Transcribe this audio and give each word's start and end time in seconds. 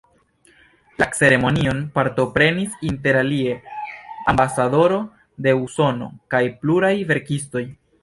La 1.01 1.07
ceremonion 1.17 1.83
partoprenis 1.97 2.79
interalie 2.93 3.53
ambasadoro 4.35 4.99
de 5.49 5.57
Usono 5.63 6.13
kaj 6.37 6.45
pluraj 6.65 6.95
verkistoj. 7.15 7.69